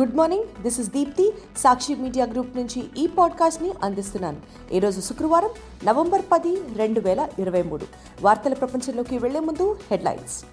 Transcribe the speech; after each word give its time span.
Good 0.00 0.16
morning 0.16 0.62
this 0.62 0.80
is 0.80 0.88
Deepti 0.88 1.32
Sakshi 1.58 1.94
media 1.94 2.26
group 2.26 2.56
నుంచి 2.56 2.84
ఈ 2.96 3.06
పాడ్కాస్ట్ని 3.06 3.72
అందిస్తున్నాను. 3.82 4.36
ఈరోజు 4.72 5.00
శుక్రవారం 5.00 5.50
నవంబర్ 5.84 6.22
పది 6.32 6.62
రెండు 6.74 7.00
వేల 7.00 7.28
ఇరవై 7.38 7.62
మూడు. 7.62 7.86
వార్తల 8.22 8.54
ప్రపంచంలోకి 8.54 9.18
వెళ్ళే 9.18 9.40
ముందు 9.40 9.78
హెడ్లైన్స్. 9.90 10.44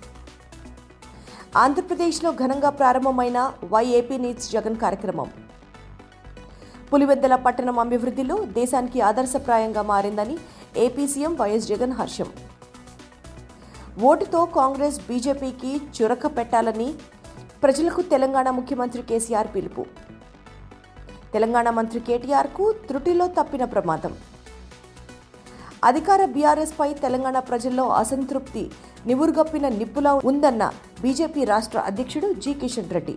ఆంధ్రప్రదేశ్లో 1.58 2.32
ఘనంగా 2.32 2.70
ప్రారంభమైన 2.70 3.54
వైఏపీ 3.64 4.18
నీడ్స్ 4.18 4.52
జగన్ 4.52 4.76
కార్యక్రమం. 4.76 5.32
పులివెందల 6.94 7.36
పట్టణం 7.36 7.80
అభివృద్ధిలో 7.80 8.46
దేశానికి 8.46 9.02
ఆదర్శప్రాయంగా 9.02 9.82
మారిందని 9.82 10.38
ఏపీ 10.78 11.08
సీఎం 11.08 11.36
వైఎస్ 11.36 11.68
జగన్ 11.68 11.92
హర్షం. 11.92 12.26
ఓటుతో 14.02 14.46
కాంగ్రెస్ 14.46 15.00
బీజేపీకి 15.00 15.78
చురక 15.78 16.38
పెట్టాలని 16.38 16.94
ప్రజలకు 17.64 18.02
తెలంగాణ 18.02 18.50
ముఖ్యమంత్రి 18.50 19.02
కేసీఆర్ 19.10 19.48
పిలుపు. 19.56 19.84
తెలంగాణ 21.34 21.70
మంత్రి 21.70 22.00
కేటీఆర్కు 22.00 22.72
త్రుటిలో 22.88 23.28
తప్పిన 23.28 23.64
ప్రమాదం. 23.66 24.14
అధికార 25.84 26.26
బీఆర్ఎస్పై 26.26 26.94
తెలంగాణ 26.94 27.40
ప్రజల్లో 27.40 27.86
అసంతృప్తి 27.90 28.64
నివురుగప్పిన 29.08 29.68
నిప్పులా 29.68 30.14
ఉందన్న 30.32 30.72
బీజేపీ 31.02 31.44
రాష్ట్ర 31.44 31.80
అధ్యక్షుడు 31.80 32.34
జి. 32.34 32.54
కిషన్ 32.54 32.92
రెడ్డి. 32.92 33.16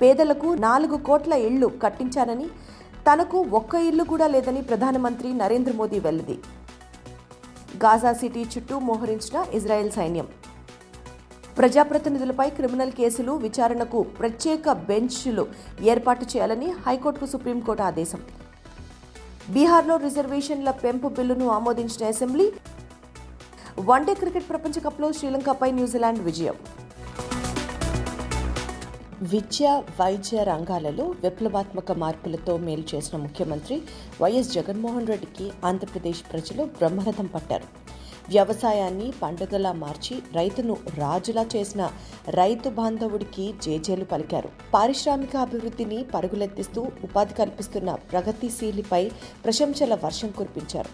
పేదలకు 0.00 0.48
నాలుగు 0.66 0.96
కోట్ల 0.96 1.32
ఇళ్ళు 1.32 1.66
కట్టించానని 1.84 2.48
తనకు 3.06 3.38
ఒక్క 3.60 3.74
ఇల్లు 3.74 4.04
కూడా 4.04 4.26
లేదని 4.26 4.62
ప్రధానమంత్రి 4.62 5.32
నరేంద్ర 5.32 5.72
మోదీ 5.72 6.00
వెల్లడి. 6.08 6.38
గాజా 7.86 8.12
సిటీ 8.12 8.44
చుట్టూ 8.52 8.78
మోహరించిన 8.78 9.44
ఇజ్రాయెల్ 9.52 9.90
సైన్యం. 9.90 10.28
ప్రజాప్రతినిధులపై 11.58 12.50
క్రిమినల్ 12.56 12.92
కేసులు 12.98 13.32
విచారణకు 13.32 14.02
ప్రత్యేక 14.02 14.72
బెంచ్లు 14.88 15.44
ఏర్పాటు 15.92 16.24
చేయాలని 16.24 16.68
హైకోర్టుకు 16.86 17.26
సుప్రీంకోర్టు 17.26 17.82
ఆదేశం. 17.82 18.20
బీహార్లో 19.54 19.96
రిజర్వేషన్ల 19.96 20.70
పెంపు 20.82 21.08
బిల్లును 21.08 21.48
ఆమోదించిన 21.48 22.06
అసెంబ్లీ 22.14 22.52
వన్డే 23.80 24.14
క్రికెట్ 24.14 24.48
ప్రపంచ 24.50 24.80
కప్లో 24.86 25.12
శ్రీలంకపై 25.12 25.70
న్యూజిలాండ్ 25.70 26.22
విజయం. 26.28 26.54
విద్య 29.22 29.82
వైద్య 30.00 30.44
రంగాలలో 30.44 31.06
విప్లవాత్మక 31.24 31.92
మార్పులతో 32.04 32.56
మేలు 32.56 32.84
చేసిన 32.94 33.18
ముఖ్యమంత్రి 33.18 33.82
వైఎస్ 34.22 34.54
జగన్మోహన్ 34.54 35.10
రెడ్డికి 35.12 35.48
ఆంధ్రప్రదేశ్ 35.64 36.22
ప్రజలు 36.32 36.64
బ్రహ్మరథం 36.78 37.26
పట్టారు. 37.34 37.77
వ్యవసాయాన్ని 38.30 39.12
పండుగలా 39.22 39.72
మార్చి 39.72 40.16
రైతును 40.34 40.76
రాజులా 40.96 41.46
చేసిన 41.56 41.82
రైతు 42.28 42.68
బాంధవుడికి 42.68 43.54
జేజేలు 43.62 44.04
పలికారు. 44.04 44.48
పారిశ్రామిక 44.74 45.36
అభివృద్ధిని 45.36 46.04
పరుగులెత్తిస్తూ 46.14 46.82
ఉపాధి 47.04 47.34
కల్పిస్తున్న 47.34 47.94
ప్రగతిశీలిపై 48.12 49.10
ప్రశంసల 49.44 49.94
వర్షం 50.04 50.30
కురిపించారు. 50.30 50.90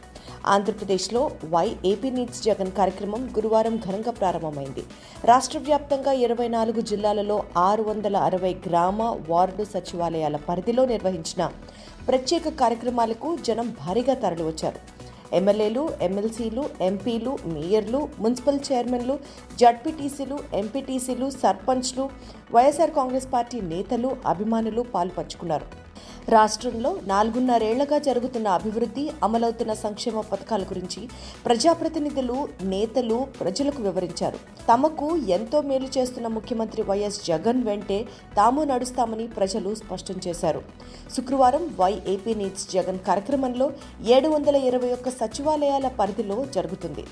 ఆంధ్రప్రదేశ్లో 0.47 1.31
వై 1.45 1.77
ఏపీ 1.85 2.11
నీడ్స్ 2.11 2.45
జగన్ 2.45 2.73
కార్యక్రమం 2.73 3.23
గురువారం 3.37 3.77
ఘనంగా 3.77 4.11
ప్రారంభమైంది. 4.11 4.85
రాష్ట్ర 5.25 5.59
వ్యాప్తంగా 5.59 6.13
ఇరవై 6.13 6.49
నాలుగు 6.49 6.81
జిల్లాలలో 6.81 7.43
ఆరు 7.57 7.83
వందల 7.83 8.17
అరవై 8.17 8.57
గ్రామ 8.69 9.03
వార్డు 9.29 9.65
సచివాలయాల 9.65 10.37
పరిధిలో 10.37 10.85
నిర్వహించిన 10.85 11.51
ప్రత్యేక 12.09 12.49
కార్యక్రమాలకు 12.49 13.37
జనం 13.37 13.77
భారీగా 13.81 14.15
తరలివచ్చారు. 14.15 15.04
ఎమ్మెల్యేలు 15.39 15.85
ఎమ్మెల్సీలు 16.07 16.65
ఎంపీలు 16.89 17.33
మేయర్లు 17.55 18.01
మున్సిపల్ 18.25 18.61
చైర్మన్లు 18.69 19.17
జడ్పీటీసీలు 19.63 20.39
ఎంపీటీసీలు 20.63 21.29
సర్పంచ్లు 21.43 22.07
వైఎస్ఆర్ 22.57 22.97
కాంగ్రెస్ 22.99 23.31
పార్టీ 23.35 23.61
నేతలు 23.73 24.13
అభిమానులు 24.35 24.85
పాల్పంచుకున్నారు. 24.95 25.69
రాష్ట్రంలో 26.29 26.91
నాలుగున్నరేళ్ళగా 27.07 27.99
జరుగుతున్న 27.99 28.49
అభివృద్ధి 28.49 29.05
అమలవుతున్న 29.23 29.73
సంక్షేమ 29.73 30.21
పథకాల 30.21 30.63
గురించి 30.63 31.09
ప్రజాప్రతినిధులు 31.47 32.49
నేతలు 32.63 33.27
ప్రజలకు 33.41 33.83
వివరించారు. 33.83 34.39
తమకు 34.73 35.09
ఎంతో 35.17 35.61
మేలు 35.61 35.89
చేస్తున్న 35.99 36.29
ముఖ్యమంత్రి 36.29 36.83
వైఎస్ 36.83 37.21
జగన్ 37.27 37.63
వెంటే 37.63 37.99
తాము 38.37 38.65
నడుస్తామని 38.65 39.27
ప్రజలు 39.27 39.75
స్పష్టం 39.75 40.21
చేశారు. 40.29 40.63
శుక్రవారం 41.17 41.77
వై 41.81 41.93
ఏపీ 42.15 42.35
నీడ్స్ 42.35 42.71
జగన్ 42.73 42.99
కార్యక్రమంలో 43.09 43.69
ఏడు 44.17 44.29
వందల 44.29 44.57
ఇరవై 44.57 44.91
ఒక్క 44.93 45.09
సచివాలయాల 45.11 45.89
పరిధిలో 45.89 46.45
జరుగుతుంది. 46.55 47.05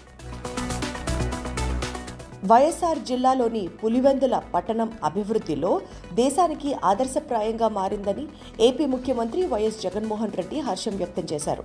వైఎస్ఆర్ 2.51 3.01
జిల్లాలోని 3.09 3.61
పులివెందుల 3.81 4.37
పట్టణం 4.55 4.89
అభివృద్ధిలో 5.09 5.73
దేశానికి 6.21 6.71
ఆదర్శప్రాయంగా 6.91 7.69
మారిందని 7.77 8.25
ఏపీ 8.69 8.85
ముఖ్యమంత్రి 8.95 9.43
వైఎస్ 9.53 9.79
జగన్మోహన్ 9.85 10.35
రెడ్డి 10.39 10.59
హర్షం 10.69 10.95
వ్యక్తం 11.01 11.25
చేశారు. 11.33 11.63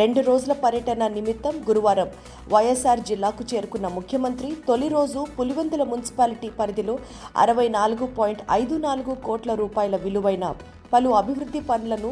రెండు 0.00 0.20
రోజుల 0.28 0.54
పర్యటన 0.64 1.06
నిమిత్తం 1.16 1.54
గురువారం 1.68 2.08
వైఎస్ఆర్ 2.54 3.02
జిల్లాకు 3.10 3.44
చేరుకున్న 3.52 3.88
ముఖ్యమంత్రి 3.98 4.50
తొలి 4.68 4.88
రోజు 4.96 5.22
పులివెందుల 5.36 5.84
మున్సిపాలిటీ 5.92 6.50
పరిధిలో 6.60 6.96
అరవై 7.44 7.68
నాలుగు 7.78 8.06
పాయింట్ 8.18 8.42
ఐదు 8.60 8.78
నాలుగు 8.86 9.14
కోట్ల 9.28 9.54
రూపాయల 9.62 9.96
విలువైన 10.06 10.48
పలు 10.92 11.12
అభివృద్ధి 11.20 11.62
పనులను 11.70 12.10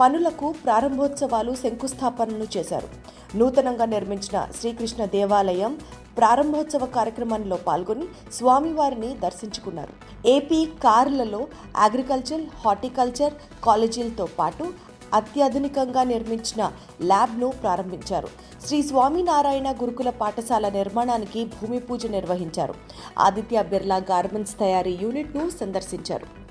పనులకు 0.00 0.54
ప్రారంభోత్సవాలు 0.64 1.54
శంకుస్థాపనలు 1.54 2.46
చేశారు. 2.56 2.88
నూతనంగా 3.36 3.84
నిర్మించిన 3.84 4.48
శ్రీకృష్ణ 4.60 5.04
దేవాలయం 5.04 5.78
ప్రారంభోత్సవ 6.18 6.86
కార్యక్రమంలో 6.86 7.56
పాల్గొని 7.56 8.06
స్వామివారిని 8.32 9.10
దర్శించుకున్నారు. 9.14 9.92
ఏపీ 10.28 10.64
కార్లలో 10.84 11.46
అగ్రికల్చర్ 11.76 12.44
హార్టికల్చర్ 12.64 13.34
కాలేజీలతో 13.64 14.28
పాటు 14.38 14.88
అత్యాధునికంగా 15.14 16.02
నిర్మించిన 16.04 16.72
ల్యాబ్ను 17.02 17.48
ప్రారంభించారు. 17.48 18.28
శ్రీ 18.66 18.82
స్వామినారాయణ 18.82 19.72
గురుకుల 19.72 20.10
పాఠశాల 20.10 20.68
నిర్మాణానికి 20.68 21.44
భూమి 21.44 21.80
పూజ 21.80 22.06
నిర్వహించారు. 22.06 22.74
ఆదిత్య 23.18 23.62
బిర్లా 23.62 23.96
గార్మెంట్స్ 23.96 24.58
తయారీ 24.58 24.98
యూనిట్ను 25.02 25.50
సందర్శించారు. 25.60 26.47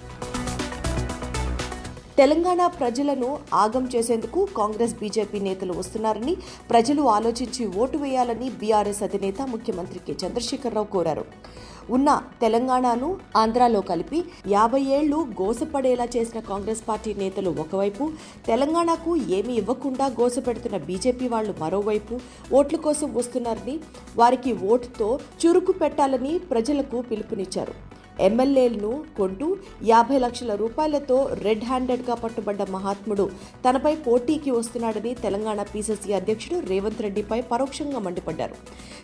తెలంగాణ 2.17 2.61
ప్రజలను 2.79 3.27
ఆగం 3.63 3.83
చేసేందుకు 3.93 4.39
కాంగ్రెస్ 4.59 4.93
బీజేపీ 5.01 5.39
నేతలు 5.47 5.73
వస్తున్నారని 5.73 6.33
ప్రజలు 6.69 7.01
ఆలోచించి 7.15 7.63
ఓటు 7.81 7.97
వేయాలని 7.97 8.47
బీఆర్ఎస్ 8.61 9.01
అధినేత 9.03 9.41
ముఖ్యమంత్రి 9.51 9.99
కె. 10.07 10.13
చంద్రశేఖరరావు 10.23 10.89
కోరారు. 10.95 11.25
ఉన్న 11.89 12.09
తెలంగాణను 12.41 13.09
ఆంధ్రాలో 13.41 13.81
కలిపి 13.81 14.19
యాభై 14.53 14.81
ఏళ్ళు 14.97 15.17
గోసపడేలా 15.41 16.07
చేసిన 16.15 16.39
కాంగ్రెస్ 16.49 16.81
పార్టీ 16.87 17.13
నేతలు 17.13 17.53
ఒకవైపు 17.63 18.05
తెలంగాణకు 18.47 19.13
ఏమీ 19.37 19.53
ఇవ్వకుండా 19.53 20.07
గోసపెడుతున్న 20.19 20.79
బీజేపీ 20.89 21.27
వాళ్ళు 21.27 21.55
మరోవైపు 21.61 22.15
ఓట్ల 22.53 22.79
కోసం 22.87 23.11
వస్తున్నారని 23.13 23.77
వారికి 24.15 24.53
ఓటుతో 24.73 25.09
చురుకు 25.43 25.75
పెట్టాలని 25.83 26.33
ప్రజలకు 26.51 26.99
పిలుపునిచ్చారు. 27.11 27.75
ఎమ్మెల్యేలను 28.19 29.05
కొంటూ 29.17 29.57
యాభై 29.83 30.17
లక్షల 30.17 30.55
రూపాయలతో 30.55 31.29
రెడ్ 31.33 31.63
హ్యాండెడ్గా 31.63 32.15
పట్టుబడ్డ 32.15 32.63
మహాత్ముడు. 32.63 33.29
తనపై 33.65 33.95
పోటీకి 33.95 34.51
వస్తున్నాడని 34.51 35.15
తెలంగాణ 35.15 35.63
పీసీసీ 35.63 36.13
అధ్యక్షుడు 36.13 36.59
రేవంత్ 36.59 37.01
రెడ్డిపై 37.01 37.41
పరోక్షంగా 37.41 37.99
మండిపడ్డారు. 37.99 38.55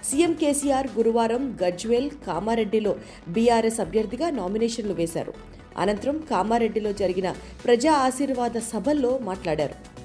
సీఎం 0.04 0.34
కేసీఆర్ 0.34 0.88
గురువారం 0.98 1.58
గజ్వేల్ 1.64 2.12
కామారెడ్డిలో 2.28 2.96
బీఆర్ఎస్ 3.28 3.80
అభ్యర్థిగా 3.80 4.30
నామినేషన్లు 4.30 4.94
వేశారు. 4.94 5.34
అనంతరం 5.78 6.24
కామారెడ్డిలో 6.32 6.92
జరిగిన 6.92 7.34
ప్రజా 7.66 7.94
ఆశీర్వాద 7.94 8.52
సభల్లో 8.52 9.20
మాట్లాడారు. 9.22 10.03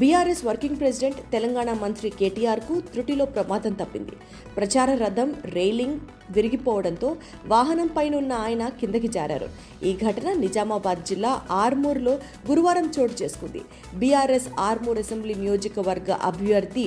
బీఆర్ఎస్ 0.00 0.42
వర్కింగ్ 0.48 0.78
ప్రెసిడెంట్ 0.80 1.18
తెలంగాణ 1.32 1.70
మంత్రి 1.80 2.08
కేటీఆర్కు 2.18 2.74
త్రుటిలో 2.92 3.24
ప్రమాదం 3.34 3.72
తప్పింది. 3.80 4.14
ప్రచార 4.56 4.90
రథం 5.02 5.30
రైలింగ్ 5.56 5.98
విరిగిపోవడంతో 6.34 7.08
వాహనంపైనున్న 7.52 8.32
ఆయన 8.44 8.62
కిందకి 8.80 9.08
జారారు. 9.16 9.48
ఈ 9.88 9.92
ఘటన 10.06 10.28
నిజామాబాద్ 10.44 11.02
జిల్లా 11.10 11.32
ఆర్మూర్లో 11.62 12.14
గురువారం 12.50 12.86
చోటు 12.96 13.16
చేసుకుంది. 13.22 13.62
బీఆర్ఎస్ 14.02 14.48
ఆర్మూర్ 14.68 15.02
అసెంబ్లీ 15.04 15.36
నియోజకవర్గ 15.42 16.10
అభ్యర్థి 16.30 16.86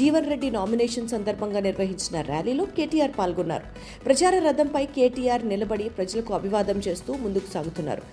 జీవన్ 0.00 0.28
రెడ్డి 0.32 0.50
నామినేషన్ 0.58 1.12
సందర్భంగా 1.14 1.62
నిర్వహించిన 1.68 2.18
ర్యాలీలో 2.32 2.66
కేటీఆర్ 2.78 3.16
పాల్గొన్నారు. 3.20 3.68
ప్రచార 4.08 4.34
రథంపై 4.48 4.84
కేటీఆర్ 4.98 5.46
నిలబడి 5.54 5.88
ప్రజలకు 6.00 6.32
అభివాదం 6.40 6.80
చేస్తూ 6.88 7.12
ముందుకు 7.26 7.50
సాగుతున్నారు. 7.56 8.04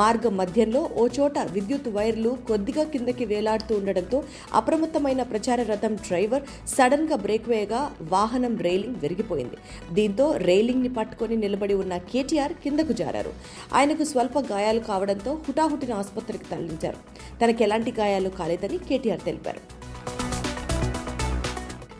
మార్గం 0.00 0.36
మధ్యంలో 0.36 0.80
ఓ 0.96 1.04
చోట 1.16 1.38
విద్యుత్ 1.54 1.88
వైర్లు 1.96 2.30
కొద్దిగా 2.48 2.84
కిందకి 2.84 3.24
వేలాడుతూ 3.24 3.72
ఉండడంతో 3.76 4.18
అప్రమత్తమైన 4.54 5.22
ప్రచార 5.22 5.62
రథం 5.62 5.94
డ్రైవర్ 6.06 6.46
సడన్గా 6.74 7.16
బ్రేక్ 7.16 7.48
వేయగా 7.48 7.80
వాహనం 8.14 8.56
రైలింగ్ 8.66 9.00
విరిగిపోయింది. 9.02 9.58
దీంతో 9.98 10.26
రైలింగ్ని 10.48 10.92
పట్టుకొని 10.98 11.36
నిలబడి 11.36 11.74
ఉన్న 11.74 11.96
కేటీఆర్ 12.12 12.52
కిందకు 12.64 12.92
జారారు. 12.92 13.34
ఆయనకు 13.74 14.04
స్వల్ప 14.04 14.38
గాయాలు 14.52 14.80
కావడంతో 14.80 15.34
హుటాహుటిన 15.48 15.92
ఆసుపత్రికి 15.92 16.44
తరలించారు. 16.50 16.98
తనకు 17.42 17.62
ఎలాంటి 17.62 17.94
గాయాలు 18.00 18.32
కాలేదని 18.40 18.78
కేటీఆర్ 18.88 19.24
తెలిపారు. 19.30 19.62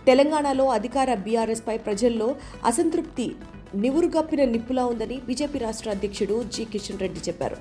తెలంగాణలో 0.06 0.64
అధికార 0.78 1.10
బీఆర్ఎస్ 1.24 1.66
పై 1.66 1.74
ప్రజల్లో 1.86 2.28
అసంతృప్తి 2.66 3.26
నివురుగప్పిన 3.74 4.44
నిప్పులా 4.44 4.84
ఉందని 4.84 5.20
బీజేపీ 5.26 5.58
రాష్ట్ర 5.58 5.90
అధ్యక్షుడు 5.90 6.44
జి 6.54 6.64
కిషన్ 6.64 7.00
రెడ్డి 7.00 7.20
చెప్పారు. 7.28 7.56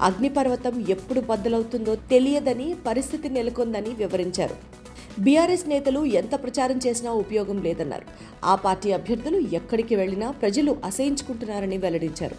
అగ్నిపర్వతం 0.00 0.86
ఎప్పుడు 0.88 1.20
బద్దలవుతుందో 1.20 1.94
తెలియదని 2.10 2.74
పరిస్థితి 2.86 3.28
నెలకొందని 3.28 3.90
వివరించారు. 3.90 4.85
బీఆర్ఎస్ 5.24 5.68
నేతలు 5.68 6.04
ఎంత 6.04 6.34
ప్రచారం 6.42 6.78
చేసినా 6.86 7.10
ఉపయోగం 7.12 7.62
లేదన్నారు. 7.62 8.06
ఆ 8.44 8.54
పార్టీ 8.54 8.92
అభ్యర్థులు 8.92 9.38
ఎక్కడికి 9.58 9.94
వెళ్ళినా 9.96 10.30
ప్రజలు 10.30 10.76
అసహించుకుంటున్నారని 10.84 11.78
వెల్లడించారు. 11.78 12.36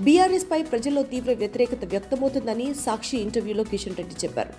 బీఆర్ఎస్ 0.00 0.46
పై 0.52 0.62
ప్రజల్లో 0.62 1.02
తీవ్ర 1.02 1.32
వ్యతిరేకత 1.32 1.84
వ్యక్తమవుతుందని 1.84 2.74
సాక్షి 2.74 3.16
ఇంటర్వ్యూలో 3.16 3.64
కిషన్ 3.64 3.98
రెడ్డి 3.98 4.16
చెప్పారు. 4.24 4.54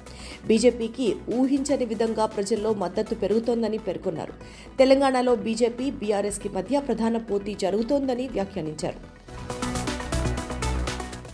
బీజేపీకి 0.48 1.16
ఊహించని 1.40 1.86
విధంగా 1.86 2.26
ప్రజల్లో 2.26 2.74
మద్దతు 2.74 3.16
పెరుగుతోందని 3.16 3.78
పేర్కొన్నారు. 3.78 4.34
తెలంగాణలో 4.78 5.36
బీజేపీ 5.36 5.92
బీఆర్ఎస్కి 5.92 6.50
మధ్య 6.50 6.80
ప్రధాన 6.80 7.18
పోటీ 7.18 7.56
జరుగుతోందని 7.56 8.28
వ్యాఖ్యానించారు. 8.28 9.02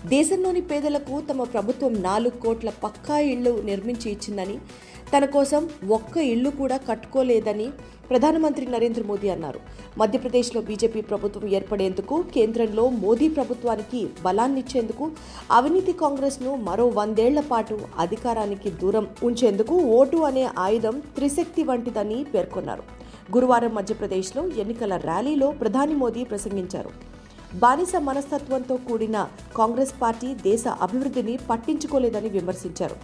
దేశంలోని 0.06 0.62
పేదలకు 0.62 1.22
తమ 1.22 1.44
ప్రభుత్వం 1.44 1.94
నాలుగు 2.02 2.38
కోట్ల 2.42 2.70
పక్కా 2.70 3.20
ఇళ్ళు 3.20 3.62
నిర్మించి 3.66 4.12
ఇచ్చిందని 4.12 4.56
తన 5.14 5.26
కోసం 5.26 5.70
ఒక్క 5.92 6.18
ఇల్లు 6.18 6.50
కూడా 6.50 6.78
కట్టుకోలేదని 6.90 7.66
ప్రధానమంత్రి 8.10 8.66
నరేంద్ర 8.66 9.04
మోదీ 9.08 9.30
అన్నారు. 9.30 9.60
మధ్యప్రదేశ్లో 9.98 10.62
బీజేపీ 10.62 11.02
ప్రభుత్వం 11.02 11.48
ఏర్పడేందుకు 11.50 12.24
కేంద్రంలో 12.36 12.90
మోదీ 12.90 13.30
ప్రభుత్వానికి 13.30 14.08
బలాన్నిచ్చేందుకు 14.26 15.12
అవినీతి 15.52 15.94
కాంగ్రెస్ను 15.94 16.56
మరో 16.56 16.88
వందేళ్ళ 16.88 17.40
పాటు 17.52 17.80
అధికారానికి 17.98 18.72
దూరం 18.72 19.08
ఉంచేందుకు 19.24 19.76
ఓటు 20.00 20.18
అనే 20.18 20.48
ఆయుధం 20.60 21.00
త్రిశక్తి 21.16 21.64
వంటిదని 21.64 22.24
పేర్కొన్నారు. 22.24 22.84
గురువారం 23.36 23.76
మధ్యప్రదేశ్లో 23.76 24.48
ఎన్నికల 24.48 24.96
ర్యాలీలో 24.98 25.52
ప్రధాని 25.52 25.94
మోదీ 25.94 26.24
ప్రసంగించారు. 26.24 26.92
బానిస 27.56 27.96
మనస్తత్వంతో 27.96 28.76
కూడిన 28.90 29.28
కాంగ్రెస్ 29.58 29.94
పార్టీ 30.02 30.36
దేశ 30.50 30.64
అభివృద్ధిని 30.68 31.40
పట్టించుకోలేదని 31.50 32.30
విమర్శించారు. 32.30 32.98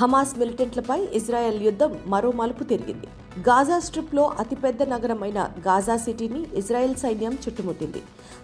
హమాస్ 0.00 0.30
మిలిటెంట్లపై 0.40 0.98
ఇజ్రాయెల్ 1.18 1.58
యుద్ధం 1.62 1.90
మరో 2.12 2.30
మలుపు 2.38 2.64
తిరిగింది. 2.64 3.08
గాజా 3.48 3.78
స్ట్రిప్లో 3.78 4.24
అతిపెద్ద 4.42 4.82
నగరమైన 4.92 5.40
గాజా 5.66 5.96
సిటీని 6.04 6.40
ఇజ్రాయెల్ 6.60 6.94
సైన్యం 7.02 7.34
చుట్టుముట్టింది. 7.44 8.00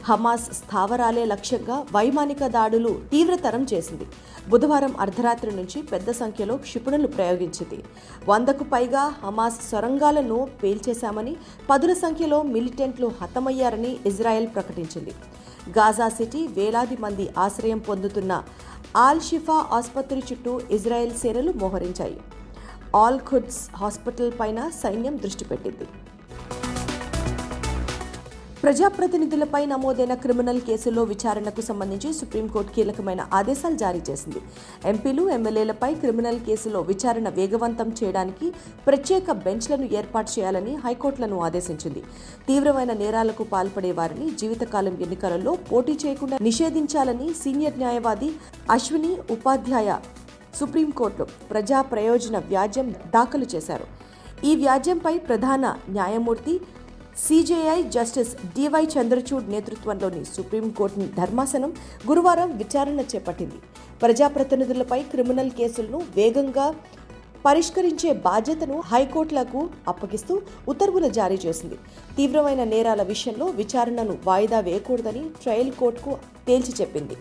హమాస్ 0.09 0.47
స్థావరాలే 0.59 1.25
లక్ష్యంగా 1.33 1.77
వైమానిక 1.97 2.47
దాడులు 2.57 2.93
తీవ్రతరం 3.13 3.65
చేసింది. 3.73 4.07
బుధవారం 4.49 4.95
అర్ధరాత్రి 5.01 5.55
నుంచి 5.57 5.81
పెద్ద 5.93 6.11
సంఖ్యలో 6.11 6.57
క్షిపణులు 6.67 7.11
ప్రయోగించింది. 7.17 7.81
వందకు 8.29 8.65
పైగా 8.75 9.05
హమాస్ 9.25 9.59
సొరంగాలను 9.71 10.39
పేల్చేశామని 10.63 11.37
పదుల 11.71 11.93
సంఖ్యలో 12.05 12.41
మిలిటెంట్లు 12.55 13.11
హతమయ్యారని 13.23 13.93
ఇజ్రాయెల్ 14.07 14.49
ప్రకటించింది. 14.55 15.15
గాజా 15.71 16.09
సిటీ 16.09 16.47
వేలాది 16.47 16.97
మంది 16.97 17.29
ఆశ్రయం 17.39 17.79
పొందుతున్న 17.79 18.43
ఆల్ 18.97 19.21
షిఫా 19.21 19.67
ఆసుపత్రి 19.73 20.23
చుట్టూ 20.33 20.61
ఇజ్రాయెల్ 20.71 21.17
సేనలు 21.23 21.53
మోహరించాయి. 21.53 22.21
ఆల్ 22.97 23.21
ఖుడ్స్ 23.21 23.71
హాస్పిటల్ 23.77 24.33
పైన 24.41 24.71
సైన్యం 24.83 25.17
దృష్టి 25.17 25.45
పెట్టింది. 25.45 25.89
ప్రజాప్రతినిధులపై 28.63 29.61
నమోదైన 29.73 30.15
క్రిమినల్ 30.23 30.61
కేసుల్లో 30.69 31.03
విచారణకు 31.11 31.63
సంబంధించి 31.67 32.09
సుప్రీంకోర్టు 32.13 32.73
కీలకమైన 32.77 33.23
ఆదేశాలు 33.33 33.77
జారీ 33.83 34.01
చేసింది. 34.09 34.41
ఎంపీలు 34.93 35.25
ఎమ్మెల్యేలపై 35.35 35.91
క్రిమినల్ 35.95 36.41
కేసులో 36.47 36.81
విచారణ 36.81 37.29
వేగవంతం 37.37 37.89
చేయడానికి 37.99 38.47
ప్రత్యేక 38.87 39.31
బెంచ్లను 39.45 39.87
ఏర్పాటు 39.99 40.31
చేయాలని 40.35 40.73
హైకోర్టులను 40.85 41.37
ఆదేశించింది. 41.49 42.03
తీవ్రమైన 42.49 42.95
నేరాలకు 43.03 43.47
పాల్పడే 43.53 43.93
వారిని 43.93 44.31
జీవితకాలం 44.41 44.97
ఎన్నికలలో 45.07 45.55
పోటీ 45.71 45.95
చేయకుండా 46.05 46.39
నిషేధించాలని 46.49 47.29
సీనియర్ 47.43 47.79
న్యాయవాది 47.79 48.31
అశ్విని 48.71 49.13
ఉపాధ్యాయ 49.37 49.93
సుప్రీంకోర్టు 50.61 51.27
ప్రజా 51.53 51.81
ప్రయోజన 51.93 52.39
వ్యాజ్యం 52.51 52.91
దాఖలు 53.17 53.47
చేశారు. 53.55 53.89
ఈ 54.49 54.51
వ్యాజ్యంపై 54.57 55.15
ప్రధాన 55.29 55.65
న్యాయమూర్తి 55.89 56.53
సిజేఐ 57.27 57.83
జస్టిస్ 57.95 58.33
డివై 58.57 58.83
చంద్రచూడ్ 58.85 59.47
నేతృత్వంలోని 59.51 60.25
సుప్రీంకోర్టు 60.25 61.07
ధర్మాసనం 61.17 61.71
గురువారం 62.09 62.51
విచారణ 62.57 63.01
చేపట్టింది. 63.01 63.59
ప్రజాప్రతినిధులపై 64.03 65.03
క్రిమినల్ 65.03 65.51
కేసులను 65.51 65.99
వేగంగా 66.17 66.67
పరిష్కరించే 67.47 68.13
బాధ్యతను 68.29 68.83
హైకోర్టులకు 68.93 69.71
అప్పగిస్తూ 69.89 70.43
ఉత్తర్వులు 70.69 71.09
జారీ 71.19 71.39
చేసింది. 71.47 71.77
తీవ్రమైన 72.17 72.65
నేరాల 72.65 73.03
విషయంలో 73.03 73.47
విచారణను 73.61 74.19
వాయిదా 74.27 74.61
వేయకూడదని 74.61 75.25
ట్రయల్ 75.43 75.73
కోర్టుకు 75.73 76.19
తేల్చి 76.47 76.75
చెప్పింది. 76.81 77.17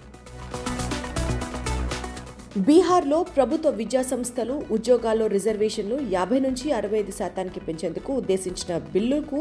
బీహార్లో 2.66 3.18
ప్రభుత్వ 3.36 3.70
విద్యా 3.80 4.02
సంస్థలు 4.12 4.54
ఉద్యోగాల్లో 4.76 5.26
రిజర్వేషన్లు 5.34 5.98
యాభై 6.14 6.40
నుంచి 6.46 6.68
అరవై 6.78 6.98
ఐదు 7.02 7.14
శాతానికి 7.18 7.60
పెంచేందుకు 7.66 8.10
ఉద్దేశించిన 8.22 8.72
బిల్లుకు 8.94 9.40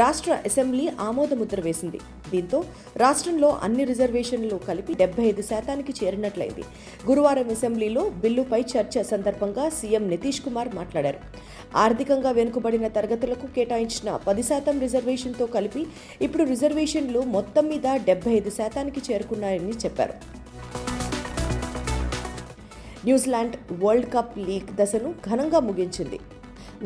రాష్ట్ర 0.00 0.32
అసెంబ్లీ 0.48 0.86
ఆమోదముద్ర 1.08 1.58
వేసింది. 1.66 1.98
దీంతో 2.32 2.60
రాష్ట్రంలో 3.02 3.50
అన్ని 3.66 3.84
రిజర్వేషన్లు 3.90 4.56
కలిపి 4.68 4.96
డెబ్బై 5.02 5.26
ఐదు 5.32 5.44
శాతానికి 5.50 5.94
చేరినట్లయింది. 6.00 6.64
గురువారం 7.10 7.50
అసెంబ్లీలో 7.56 8.04
బిల్లుపై 8.24 8.60
చర్చ 8.72 9.04
సందర్భంగా 9.12 9.66
సీఎం 9.78 10.06
నితీష్ 10.14 10.42
కుమార్ 10.48 10.72
మాట్లాడారు. 10.80 11.22
ఆర్థికంగా 11.84 12.32
వెనుకబడిన 12.40 12.88
తరగతులకు 12.98 13.48
కేటాయించిన 13.58 14.18
పది 14.26 14.46
శాతం 14.50 14.76
రిజర్వేషన్తో 14.86 15.46
కలిపి 15.58 15.84
ఇప్పుడు 16.28 16.46
రిజర్వేషన్లు 16.54 17.22
మొత్తం 17.38 17.66
మీద 17.74 17.96
డెబ్బై 18.10 18.34
ఐదు 18.40 18.52
శాతానికి 18.60 19.02
చేరుకున్నాయని 19.10 19.76
చెప్పారు. 19.84 20.16
న్యూజిలాండ్ 23.06 23.56
వరల్డ్ 23.84 24.08
కప్ 24.14 24.34
లీగ్ 24.38 24.70
దశను 24.80 25.10
ఘనంగా 25.28 25.60
ముగించింది. 25.60 26.18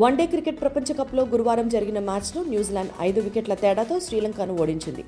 వన్డే 0.03 0.25
క్రికెట్ 0.27 0.61
ప్రపంచ 0.61 0.93
కప్లో 0.99 1.23
గురువారం 1.33 1.69
జరిగిన 1.69 1.99
మ్యాచ్లో 1.99 2.41
న్యూజిలాండ్ 2.45 2.93
ఐదు 3.01 3.21
వికెట్ల 3.21 3.55
తేడాతో 3.55 4.01
శ్రీలంకను 4.01 4.55
ఓడించింది. 4.63 5.03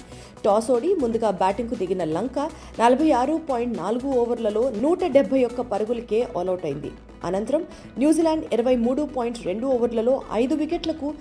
టాస్ 0.45 0.71
ఓడి 0.71 0.91
ముందుగా 1.03 1.31
బ్యాటింగ్కు 1.31 1.75
దిగిన 1.75 2.05
లంక 2.05 2.39
నలభై 2.81 3.11
ఆరు 3.21 3.41
పాయింట్ 3.51 3.79
నాలుగు 3.79 4.09
ఓవర్లలో 4.23 4.65
నూట 4.85 5.05
డెబ్బై 5.17 5.45
ఒక్క 5.45 5.61
పరుగులకే 5.61 6.21
ఆల్అౌట్ 6.39 6.67
అయింది. 6.71 6.93
అనంతరం 7.25 7.63
న్యూజిలాండ్ 7.99 8.45
ఇరవై 8.55 8.77
మూడు 8.77 9.03
పాయింట్ 9.17 9.47
రెండు 9.47 9.67
ఓవర్లలో 9.67 10.23
ఐదు 10.33 10.55
వికెట్లకు 10.55 11.15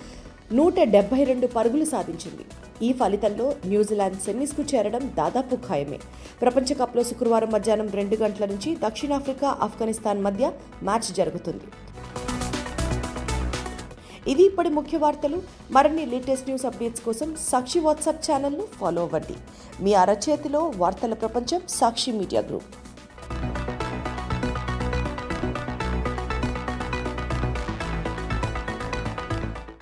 నూట 0.52 0.80
డెబ్బై 0.80 1.24
రెండు 1.24 1.48
పరుగులు 1.48 1.86
సాధించింది. 1.86 2.46
ఈ 2.86 2.94
ఫలితంలో 2.94 3.56
న్యూజిలాండ్ 3.66 4.22
సెమీస్కు 4.22 4.62
చేరడం 4.62 5.14
దాదాపు 5.18 5.56
ఖాయమే. 5.56 6.00
ప్రపంచ 6.42 6.74
కప్లో 6.74 7.04
శుక్రవారం 7.04 7.52
మధ్యాహ్నం 7.52 7.88
రెండు 7.88 8.16
గంటల 8.16 8.46
నుంచి 8.46 8.76
దక్షిణాఫ్రికా 8.76 9.58
ఆఫ్ఘనిస్తాన్ 9.62 10.24
మధ్య 10.24 10.52
మ్యాచ్ 10.84 11.14
జరుగుతుంది. 11.14 11.64
ఇవి 14.32 14.46
ఇప్పటి 14.46 14.70
ముఖ్య 14.70 14.98
వార్తలు. 14.98 15.42
మరిన్ని 15.72 16.06
లేటెస్ట్ 16.06 16.48
న్యూస్ 16.48 16.66
అప్డేట్స్ 16.66 17.02
కోసం 17.02 17.36
సాక్షి 17.50 17.80
వాట్సాప్ 17.80 18.32
ఛానల్ను 18.32 18.64
ఫాలో 18.80 19.02
అవ్వండి. 19.02 19.36
మీ 19.84 19.94
అరచేతిలో 19.94 20.72
వార్తల 20.76 21.14
ప్రపంచం 21.14 21.62
సాక్షి 21.70 22.12
మీడియా 22.12 22.42
గ్రూప్. 22.42 22.83